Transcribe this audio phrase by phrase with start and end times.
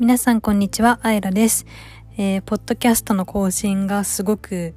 [0.00, 1.66] 皆さんこんにちは、あいらです。
[2.18, 4.74] えー、ポッドキャストの更新がすごく、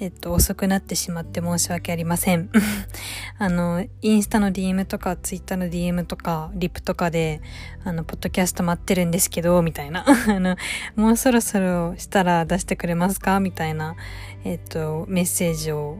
[0.00, 2.50] えっと、遅くなってしまって申し訳ありません。
[3.38, 7.40] あの、インスタの DM とか、ツイッターの DM とか、リプとかで、
[7.84, 10.04] あの、ポッドキャスト待ってるんですけど、みたいな。
[10.28, 10.56] あの、
[10.96, 13.38] もうそろそろしたら出してくれますか？
[13.38, 13.94] みたいな、
[14.42, 15.98] えっと、メッセージを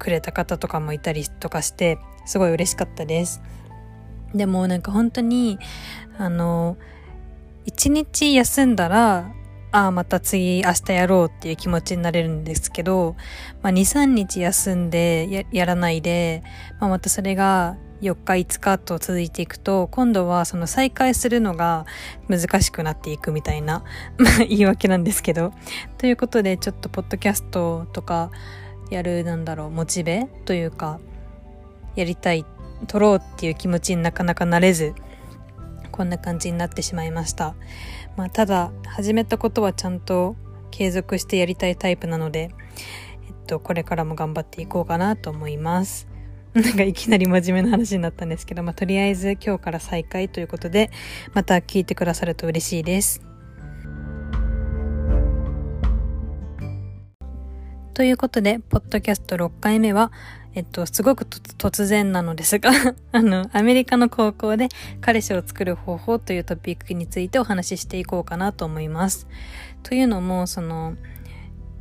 [0.00, 3.40] くれた方とかもいたりとかして、すごい嬉しかったです。
[4.34, 5.60] でもなんか本当に、
[6.18, 6.76] あの、
[7.64, 9.32] 一日休んだら、
[9.72, 13.16] ああ、また次明日やろうっていう気持ちになれるんですけど、
[13.60, 16.44] まあ、2、3日休んでやらないで、
[16.78, 21.86] まあ、またそれが4日5日と続いていくと、今度はその再開するのが
[22.28, 23.82] 難しくなっていくみたいな、
[24.48, 25.52] 言い訳なんですけど。
[25.98, 28.30] ということで、ちょっとポッドキャストとか
[28.90, 31.00] やる、なんだろう、モチベというか、
[31.96, 32.44] やりたい、
[32.86, 34.94] 撮ろうっていう気持ちになかなかなれず、
[35.94, 37.54] こんな感じになってしまいました。
[38.16, 40.34] まあ、ただ、始めたことはちゃんと
[40.72, 42.50] 継続してやりたいタイプなので、
[43.28, 46.08] えっと、これからも頑張っていこうかなと思います。
[46.52, 50.90] なんかいきなり真面目な話になったんですけど、まあ、とりあえず今日から再開ということで、
[51.32, 53.33] また聞いてくださると嬉しいです。
[57.94, 60.10] ということで、ポッドキャスト6回目は、
[60.56, 62.70] えっと、すごく突然なのですが
[63.12, 64.68] あの、アメリカの高校で
[65.00, 69.28] 彼氏を作る方法というトピックについてお話ししていこうかなと思います。
[69.84, 70.96] というのも、その、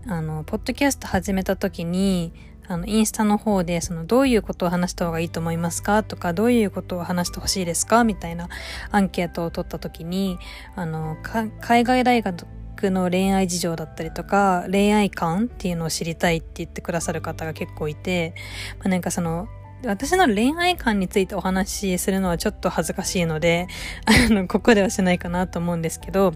[0.05, 2.31] あの、ポッドキャスト始めた時に、
[2.67, 6.03] あの、インスタの方で、その、どういうことを話した方がいいと思いますか？
[6.03, 8.03] とか、どういうことを話してほしいですか？
[8.03, 8.49] みたいな
[8.91, 10.37] アンケートを取った時に、
[10.75, 11.17] あの、
[11.59, 12.45] 海外大学
[12.89, 18.33] の恋愛事情だったりとか、恋愛観っていうのを知りたいって言ってくださる方が結構いて、
[18.79, 19.47] まあ、なんかその、
[19.85, 23.67] 私の恋愛観についてお話しするのはちょっと恥ずかしいので、
[24.05, 26.33] あの、ここではしないかなと思うんですけど、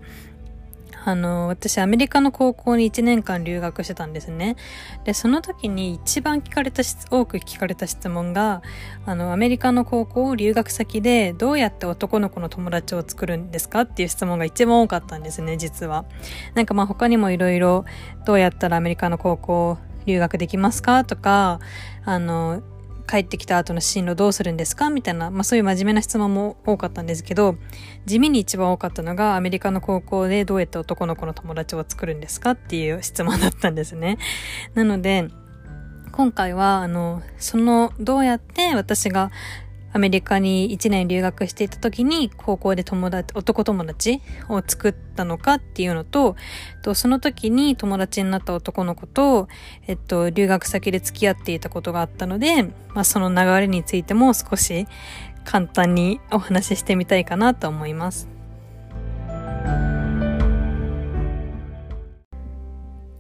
[1.08, 4.58] あの、私アメリカの高校に1年間留学してたんですね。
[5.06, 8.62] で、その時に一番聞かれた、多く聞かれた質問が、
[9.06, 16.04] あの、アメリカの高校を留学先でどうやって男の子の友達を作るんですかっていう質問が一番多かったんですね、実は。
[16.56, 17.86] なんかまあ他にもいろいろ
[18.26, 21.62] どうやったらアメリカの高校留学できますかとか、
[22.04, 22.62] あの、
[23.10, 24.90] 帰ってきた後の進路どうするんですか？
[24.90, 27.56] みたいな、まあそういう真面目な質問も多かったんですけど、
[28.06, 32.52] 地味に一番多かったのがアメリカの高校でどうやって男の子の友達を作るんですか？
[32.52, 34.18] っていう質問だったんですね。
[34.74, 35.30] なので、
[36.12, 39.32] 今回は、あの、その、どうやって私が
[39.94, 46.36] アメリカに1年留学していた時に高校で友達、男友達を作ったのかっていうのと、
[46.84, 49.48] とその時に友達になった男の子と、
[49.88, 54.88] えっと、留学先で付き合っていたことがあったので、まあ、その流れについても少し
[55.46, 58.28] 簡単にお話ししてみたいかなと思います。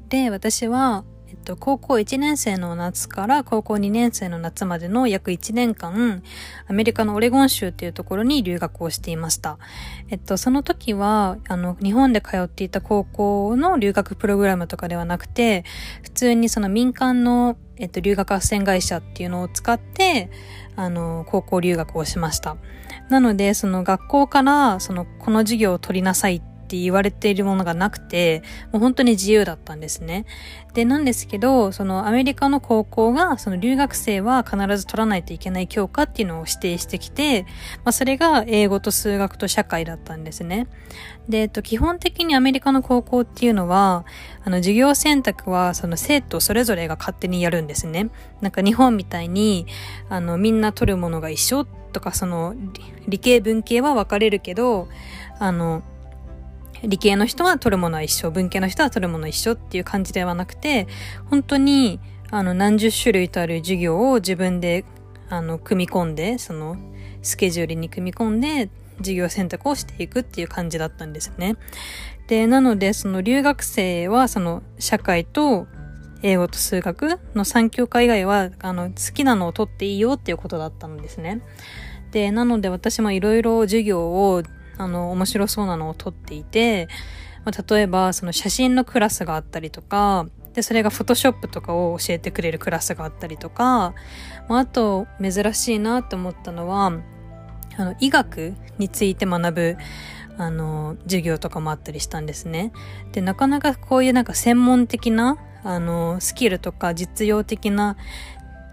[0.09, 1.03] で、私は、
[1.47, 6.21] と、高校1年生の夏から高校2年生の夏までの約1年間、
[6.67, 9.57] アメリカのオレゴン州っていうところに留学をしていました。
[10.09, 15.63] えっと、その時は、あの、日本で通っていた高校の留学プログラムとかではなくて、
[16.03, 20.29] 普通にその民間の、えっと、留学斡旋会社っていうのを使って、
[20.75, 22.57] あの、高校留学をしました。
[23.09, 30.25] なので、その学校から、その、この授業を取りなさいってって言われているものがなくて、もう本当に自由だったんですね。
[30.73, 37.43] で、なんですけど、そのアメリカの高校が、その留学生は必ず取らないといけない教科っていうのを指定してきて、
[37.85, 40.67] まあそれが英語と数学と社会だったんですね。
[41.29, 44.05] で、えっと、基本的にアメリカの高校っていうのは、
[44.43, 48.09] あの、授業選択は、その生徒それぞれが勝手にやるんですね。
[48.41, 49.67] なんか日本みたいに、
[50.09, 52.55] あの、みんな取るものが一緒とか、その、
[53.07, 54.89] 理系文系は分かれるけど、
[55.39, 55.83] あの、
[56.83, 60.87] 理系の人は取るものは一緒、文系の人は取るものは一緒っていう感じではなくて、
[61.29, 61.99] 本当に、
[62.29, 64.85] あの、何十種類とある授業を自分で、
[65.29, 66.77] あの、組み込んで、その、
[67.21, 71.55] スケジュールに組み込んで、授業選択をしていくっていう感じだったんですよね。
[72.27, 75.67] で、なので、その留学生は、その、社会と、
[76.23, 81.41] 英語と数学の3教科以外は、あの、好きなのを取っていいよっていうことだったんですね。
[82.11, 84.43] で、なので私もいろいろ授業を
[84.77, 86.87] あの、面白そうなのを撮っていて、
[87.45, 93.93] まあ、例えば、その写真のクラスがあったりとか、で、それがフォトショップとかを教えてくれるクラスがあったりとか、
[94.49, 96.91] まあ、あと、珍しいなって思ったのは、
[97.77, 99.77] あの、医学について学ぶ、
[100.37, 102.71] あの、授業とかもあったりしたんですね。
[103.11, 107.97] で、なかなかこういうなんか専門的な、あの、スキルとか実用的な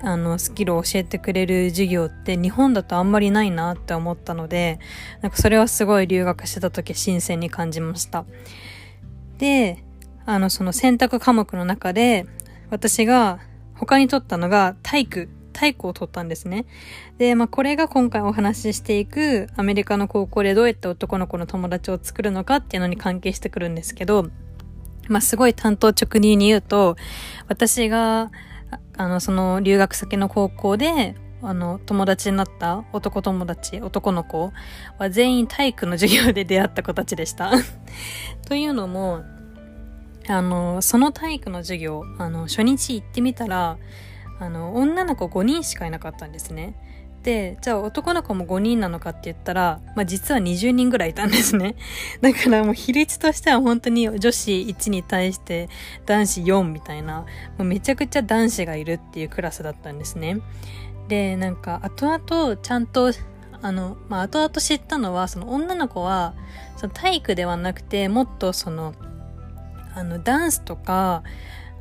[0.05, 4.79] あの、スキルを教えてくれる授業って日本だとあんまりないなって思ったので、
[5.23, 8.27] なんかそれはすごい留学してた時新鮮に感じました。
[9.39, 9.83] で、
[10.27, 12.27] あの、その選択科目の中で、
[12.71, 13.41] 私が
[13.75, 16.67] 他に取ったのが体育、体育を取ったんですね。
[17.19, 24.29] で、まあこれが今回お話ししていくアメリカの高校でどうやって男の子の友達を作るのかっていうのに関係してくるんですけど、
[25.09, 26.97] まあすごい担当直入に言うと、
[27.49, 28.31] 私が、
[28.97, 34.53] あの、その留学先の高校で、あの、友達になった男友達、男の子
[34.99, 37.53] は全員体育の授業で出会った子たちでした。
[38.49, 39.23] というのも、
[40.29, 43.79] あの、その体育の授業、あの、初日行ってみたら、
[44.41, 46.75] あの、女の子5人しかいなかったんですね。
[47.25, 51.75] で、じゃあ男の子も5人なのかって言ったら、まあ実は20人ぐらいいたんですね。
[52.21, 55.71] だからもう比率としては本当に女子1に対して
[56.05, 57.27] 男子4みたいな、も
[57.61, 60.39] うめちゃくちゃ男子がいるっていうクラスだったんですね。
[61.09, 63.11] で、なんか後々ちゃんと
[63.63, 66.35] あの、まあ、後々知ったのは、その女の子は、
[66.77, 68.93] その体育ではなくて、もっとその、
[69.95, 71.23] あの、ダンスとか、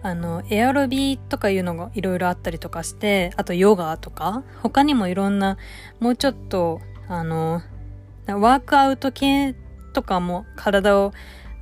[0.03, 5.57] あの、エアロビとかいうのがいろいろあったりとかして、あとヨガとか、他にもいろんな、
[6.01, 7.61] もうちょっと、あの、
[8.27, 9.55] ワークアウト系
[9.93, 11.13] とかも体を、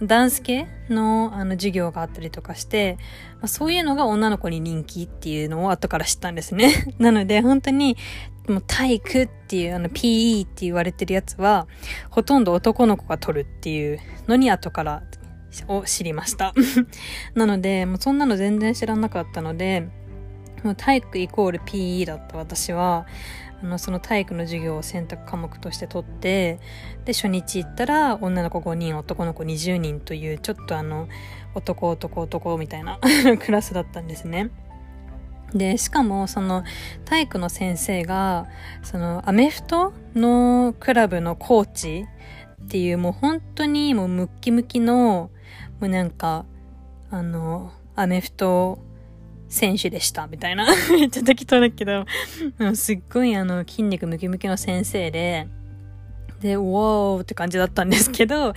[0.01, 2.97] ダンス系のあの授業があったりとかして、
[3.35, 6.71] まあ、そういうのが女の子に人気っていうのを後から知ったんですね。
[6.97, 7.97] なので本当に
[8.47, 11.67] もう体育っていうあの PE って言われてるやつは
[12.09, 15.03] ほとんど男の子が取るっていうのに後から
[15.67, 16.53] を知りました。
[17.35, 19.87] なので、もうそんなの全然知らなかったので、
[20.63, 23.05] もう体育イコール PE だった私は、
[23.63, 26.59] あの、その体育の授業を選択科目として取って、
[27.05, 31.07] で、初日行ったら女の子5人、男の子20人という、ちょっとあの、
[31.53, 32.99] 男男男みたいな
[33.39, 34.49] クラスだったんですね。
[35.53, 36.63] で、しかも、その、
[37.05, 38.47] 体育の先生が、
[38.83, 42.05] その、アメフトのクラブのコーチ
[42.63, 45.29] っていう、もう本当にもうムッキムキの、
[45.81, 46.45] もうなんか、
[47.09, 48.77] あの、アメフト
[49.49, 50.67] 選手でした、みたいな。
[50.93, 52.05] めっちゃ適当だけど、
[52.75, 55.47] すっごいあの、筋肉ムキムキの先生で、
[56.39, 58.53] で、ウォーって感じだったんですけど、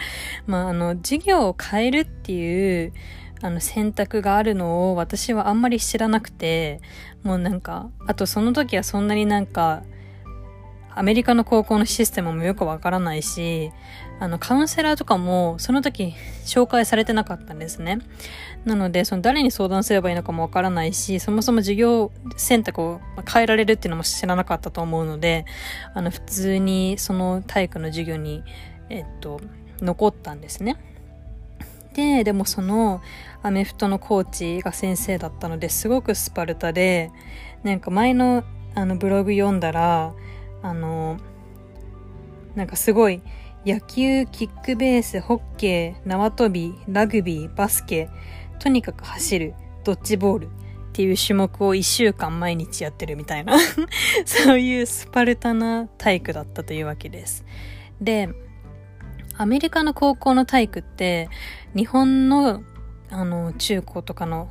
[0.46, 2.92] まあ、あの、授業を変えるっていう、
[3.40, 6.82] あの、選択があるのを私はあんまり知らなくて、
[7.22, 9.82] もうなんか、あとその時はそんなになんか、
[10.94, 13.72] アメリカの高校のシステムもよくわからないし、
[14.20, 16.14] あの、カウンセラーとかも、その時、
[16.44, 17.98] 紹介されてなかったんですね。
[18.64, 23.00] なので、その誰に相談すればいいのかもわからないし、そもそも授業選択を
[23.30, 25.44] 変えられるっていうのも知らなかったと思うので、
[25.94, 28.42] あの、普通にその体育の授業に、
[28.88, 29.40] えっと、
[29.80, 30.76] 残ったんですね。
[31.94, 33.02] で、でもその
[33.42, 37.10] アメフトのコーチが先生だったのですごくスパルタで、
[37.62, 38.44] なんか前の
[38.74, 40.12] あのブログ読んだら、
[40.62, 41.18] あの、
[42.56, 43.22] なんかすごい
[43.66, 48.10] 野球、キックベース、ホッケー、縄跳び、ラグビー、バスケ、
[48.58, 50.48] とにかく走る、ドッジボールっ
[50.92, 53.58] ていう種目を一週間毎日やってるみたいな
[54.26, 57.44] そういうスパルタな体育だったというわけです。
[58.00, 58.28] で、
[59.36, 61.30] アメリカの高校の体育って、
[61.74, 62.62] 日本の
[63.10, 64.50] あの中高とかの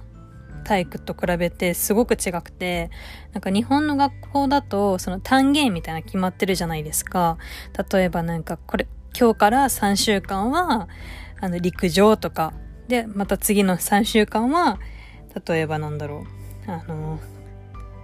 [0.64, 2.90] 体育と比べてすごく違くて、
[3.32, 7.38] なんか日本の学校だと、その単元みたいな決まってるじゃないですか。
[7.92, 10.88] 例えばなんかこれ、今日から3週間は、
[11.40, 12.54] あの、陸上とか、
[12.88, 14.80] で、また次の3週間は、
[15.48, 16.26] 例えばなんだろ
[16.68, 17.20] う、あの、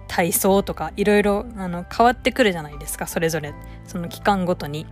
[0.08, 3.54] 体操とか、いろいろ、変わってくるじゃないですか、それぞれ。
[3.84, 4.86] その期間ごとに。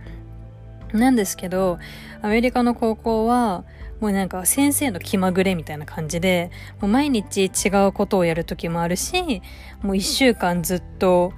[0.93, 1.79] なんですけど、
[2.21, 3.63] アメリカの高校は、
[3.99, 9.41] もうなんか先生の気まぐれみたいな感じで、もう毎日違うことをやる時もあるし、
[9.81, 11.33] もう一週間ずっと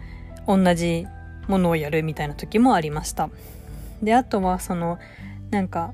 [0.47, 1.07] 同じ
[1.47, 3.29] ものをやるみたいな時もありました。
[4.01, 4.99] で、あとはその、
[5.49, 5.93] なんか、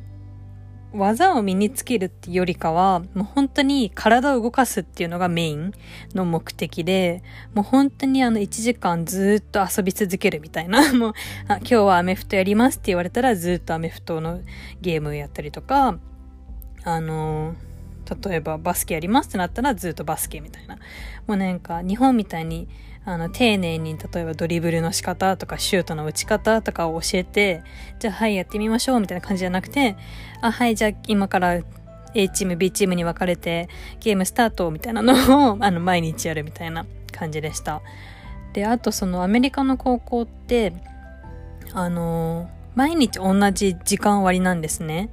[0.94, 5.74] 技を身につけるっていうよりかは、もう本当に体を動かすっていうのがメイン
[6.16, 7.24] の目的で、
[7.54, 11.14] もう本当にあの1時間ずっと遊び続けるみたいな、 もう、
[11.48, 14.42] あ今日はアメフトやりますって言われたらずっとアメフトの
[14.82, 16.00] ゲームをやったりとか、
[16.84, 17.56] あの
[18.24, 20.76] 例えばバスケやりますってなったらずっとバスケみたいな。
[21.28, 22.70] もうなんか日本みたいに
[23.08, 27.64] あの丁寧に例えばドリブルの仕方とかシュートの打ち方とかを教えて、
[28.00, 29.96] じゃあはいやってみましょうみたいな感じじゃなくて、
[30.42, 31.62] あはいじゃあ今から
[32.14, 33.70] A チーム B チームに分かれて
[34.02, 37.82] ゲームスタートみたいなのを あの毎日やるみたいな感じでした。
[38.52, 40.74] で、あとそのアメリカの高校って、
[41.72, 45.10] あの毎日同じ時間割なんですね。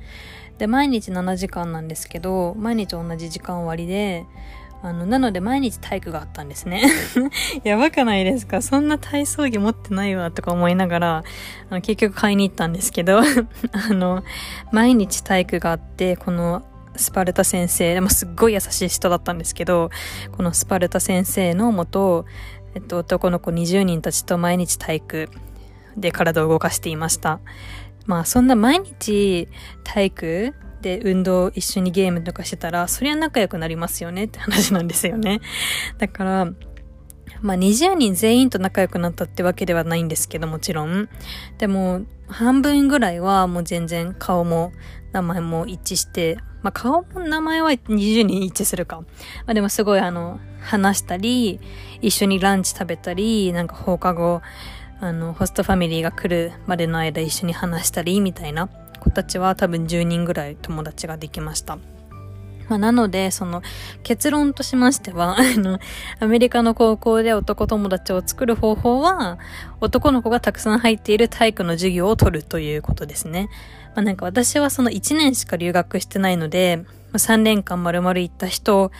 [0.58, 4.24] で、毎日7時間なんですけど、毎日同じ時間割で、
[4.84, 6.84] あの、なので毎日体育があったんですね。
[7.64, 8.60] やばくないですか？
[8.60, 11.24] そんな体操着持ってないわとか思いながら、
[11.70, 13.20] あの結局買いに行ったんですけど、
[13.72, 14.22] あの、
[14.72, 16.64] 毎日体育があって、この
[16.96, 19.88] スパルタ先生、でもすっごい優しい人だったんですけど、
[20.32, 22.26] このスパルタ先生のもと、
[22.74, 25.30] えっと、男の子20人たちと毎日体育
[25.96, 27.40] で体を動かしていました。
[28.04, 29.48] まあそんな毎日
[29.82, 35.40] 体育で運動一緒にゲームとかしてたら、そりゃ仲良くなりますよねって話なんですよね。
[35.96, 36.44] だから、
[37.40, 41.08] まあ20人全員と仲良くなったってわけではないんですけどもちろん。
[41.56, 44.72] でも半分ぐらいはもう全然顔も
[45.12, 49.00] 名前も一致して、まあ顔も名前は20人一致するか。
[49.00, 49.06] ま
[49.46, 51.60] あでもすごいあの、話したり、
[52.02, 54.42] 一緒にランチ食べたり、なんか放課後、
[55.00, 58.68] あの、ホストファミリーが来るまでの間一緒に話したり、みたいな
[59.04, 61.78] 子たちは多分10人ぐらい友達ができました。
[62.68, 63.62] まあ、なので、その
[64.02, 65.78] 結論としましては、 あの、
[66.18, 69.38] アメリカの高校で男友達を作る方法は、
[69.80, 73.48] 男の子がたくさん入っている体育の授業を取るということですね。
[73.94, 78.90] まあ、なんか私はその1年しか留学してないので、3年間丸々行った人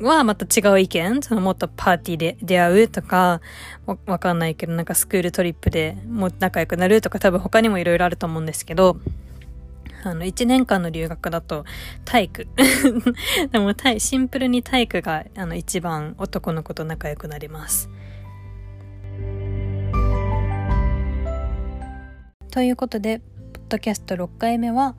[0.00, 3.40] はまた違う意見そのもっとパーティーで出会うとか、
[4.06, 8.98] わかんないけど、なんかスクールトリップでもう仲良くなるとか多分他にもいろいろあると思うんですけど、
[10.04, 11.64] あの、1年間の留学だと
[12.04, 12.48] 体育。
[13.52, 17.88] でもシンプルに体育があの一番男の子と仲良くなります。
[22.50, 23.20] ということで、
[23.52, 24.96] ポッドキャスト6回目は、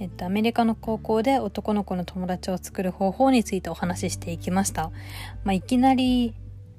[0.00, 4.90] えっと、アメリカの高校で男の子の友達を作る方法についてお話ししていきました。
[5.44, 6.34] まあ、いきなり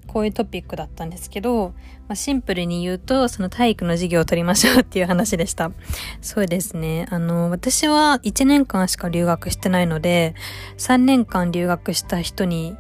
[0.08, 1.70] こういうトピックだったんですけど、
[2.08, 5.72] まあ、シンプルに言うと、その体育の授業を取りましょうっていう話でした。
[6.20, 7.06] そうですね。
[7.12, 10.34] あの、私は1年間しか留学してないので、
[10.78, 12.76] 3年間留学した人に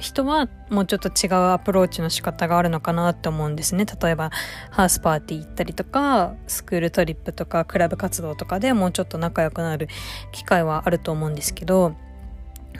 [0.00, 3.84] 人はもうちょっと違うアプローチの仕方があるのかなって思うんですね。
[3.84, 4.30] 例えば、
[4.70, 9.88] ハウスパーティー行ったりとか、スクールトリップとか、クラブ活動とかでもうちょっと仲良くなる
[10.32, 11.94] 機会はあると思うんですけど、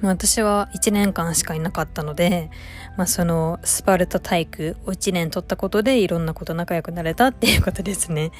[0.02, 2.50] 私は1年間しかいなかったので、
[2.96, 8.30] まあそのスパルタ体育を1年取ったことでいろんなこと仲良くなれたっていうことですね。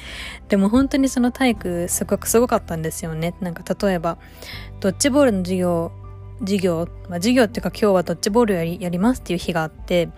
[0.49, 3.35] でも本当にその体育すごくすごかったんですよね。
[3.41, 4.17] なんか例えば、
[4.79, 5.91] ドッジボールの授業
[6.41, 10.09] 授業、まあ、授業っていうか今日はドッジボールやりやりますっていう日があって、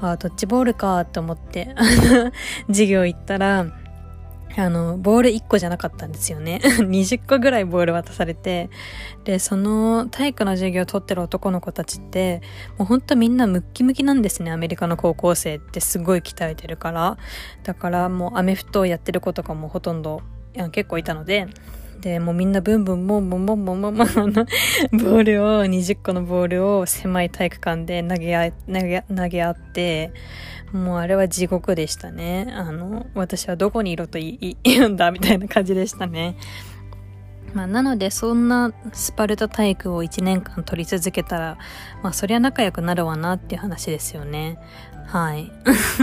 [0.00, 1.74] ああ、ドッジボールかと思って、
[2.68, 3.66] 授業行ったら、
[4.56, 6.60] あの、ボール1個じゃなかったんですよね。
[6.64, 8.68] 20個ぐらいボール渡されて、
[9.24, 12.42] で、その体育の授業を取ってる男の子たちって、
[12.76, 14.50] もうほんとみんなムッキムキなんですね。
[14.50, 17.16] アメリカの高校生ってすごい鍛えてるから。
[17.62, 20.22] だからもうアメフトをやってる子とかもほとんど、
[20.72, 21.46] 結構いたので、
[22.00, 30.12] で、もうみんなブンブンボンボンボンボンボンボンのボールを、20個のボールを狭い体育館で投げ合、投げ、投げ合って、
[30.72, 32.52] もうあれは地獄でしたね。
[32.56, 36.36] あの、私はどこにいろと言うんだみたいな感じでしたね。
[37.54, 41.58] まあ、なので、そんなスパルタ体育を1年間取り続けたら、
[42.02, 44.58] まあ、そりゃ仲良くなるわなっていう話ですよね。
[45.06, 45.50] はい。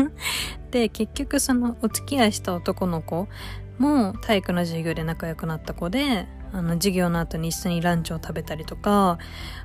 [0.71, 3.29] で、結局そのお付き合いした男の子
[3.77, 9.17] も体育の授業で仲良くなった子で、あの、授業の後に一緒にランチを食べたりとか、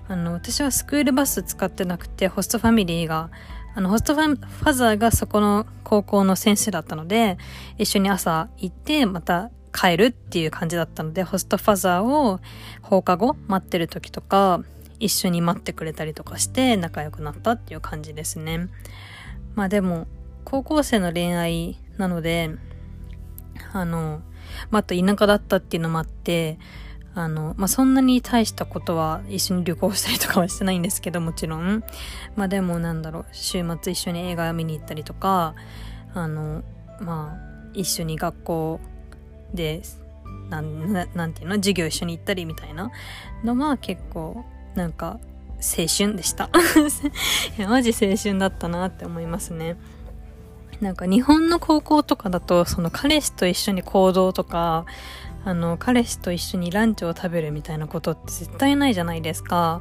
[0.09, 3.31] あの、私はスクールバス使ってなくて、ホストファミリーが、
[3.75, 7.38] あの、ホストファザーがそこの高校の先生だったので、
[7.78, 12.40] 一緒に朝行って、また帰るっていう感じだったので、ホストファザーを
[12.83, 14.62] 放課後待ってる時とか、
[14.99, 18.69] 一緒に待ってくれたりとかして仲良くなったっていう感じですね。
[19.54, 20.07] まあでも、
[20.45, 22.50] 高校生の恋愛なので、
[23.73, 24.21] あの、
[24.71, 26.59] まあ、と田舎だったっていうのもあって、
[27.14, 31.85] あの、まあ、そんなに大したことは一緒に旅行したりとかはしてないんですけど、もちろん。
[32.37, 35.54] まあ、でもなんだろう、週末一緒に映画を見に行ったりとか、
[36.14, 36.62] あの、
[37.00, 38.81] まあ、一緒に学校
[39.52, 39.83] で、
[40.49, 42.90] なん、なんていうの授業一緒に行ったりみたいな
[43.45, 45.21] のは結構、なんか、
[45.62, 46.50] 青春でした。
[47.69, 49.76] マジ青春だったなって思いますね。
[50.82, 54.84] なんか日本の高校とかだと、その彼氏と一緒に行動とか、
[55.44, 59.80] あの、彼氏と一緒にランチを食べるみたいなことって絶対ないじゃないですか。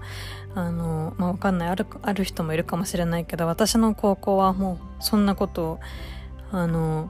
[0.53, 1.69] あの、まあ、わかんない。
[1.69, 5.79] ある、ある人もいるかもしれないけど、私の高校はもう、そんなこと、
[6.51, 7.09] あの、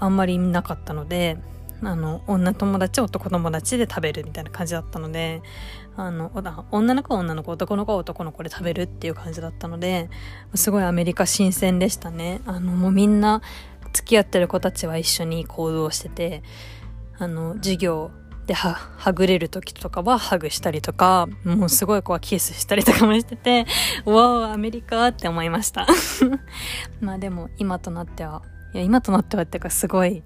[0.00, 1.38] あんまりなかったので、
[1.84, 5.42] あの、女友達、男友達で食べるみたいな感じだったので、
[5.96, 6.30] あの、
[6.70, 10.10] 女の子は女の子、男の子は男の子で食べるっていう感じだったので、
[10.54, 12.40] すごいアメリカ新鮮でしたね。
[12.46, 13.42] あの、もうみんな
[13.92, 16.42] 付き合ってる子たちは一緒に行動してて、
[17.18, 18.10] あの、授業
[18.46, 23.66] でははぐれる時とかはハグしたりとかもうすごいこうキスしたりとかもしてて
[24.04, 25.86] うわアメリカって思いました
[27.00, 28.42] まあでも今となっては
[28.74, 30.22] いや今となってはっていうかすごい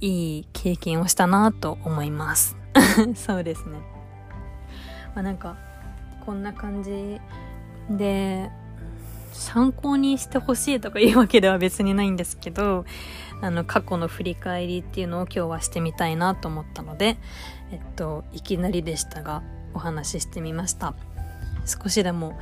[0.00, 2.56] いい経験をしたなと思います。
[3.14, 3.78] そうですね。
[5.14, 5.56] まあなんか
[6.24, 7.20] こんな感じ
[7.90, 8.50] で
[9.32, 12.84] 参考にしてほしいとかいうわけでは別にないんですけど
[13.40, 17.16] あの過去の振り返りっていうのを今日はしてみたいなと思ったので
[17.70, 19.42] えっといきなりでしたが
[19.74, 20.94] お話ししてみました。
[21.66, 22.38] 少しでも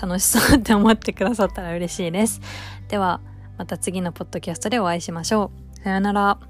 [0.00, 2.40] 楽しそうって思ってくださったら嬉しいです。
[2.88, 3.20] では
[3.56, 5.82] また次のポッドキャストでお会いしましょう。
[5.82, 6.47] さよなら。